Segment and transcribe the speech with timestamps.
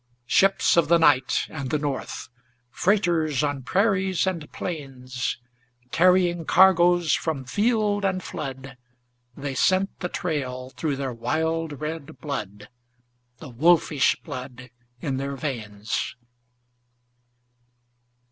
[0.25, 2.29] Ships of the night and the north,
[2.71, 5.37] Freighters on prairies and plains,
[5.91, 8.77] Carrying cargoes from field and flood
[9.37, 12.67] They scent the trail through their wild red blood,
[13.37, 16.15] The wolfish blood in their veins.